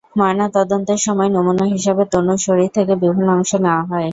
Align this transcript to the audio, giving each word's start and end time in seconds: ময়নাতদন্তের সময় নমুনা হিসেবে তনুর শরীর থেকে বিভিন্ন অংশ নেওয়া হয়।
ময়নাতদন্তের 0.15 0.99
সময় 1.05 1.29
নমুনা 1.31 1.65
হিসেবে 1.73 2.03
তনুর 2.11 2.39
শরীর 2.45 2.69
থেকে 2.77 2.93
বিভিন্ন 2.95 3.27
অংশ 3.35 3.51
নেওয়া 3.63 3.83
হয়। 3.89 4.09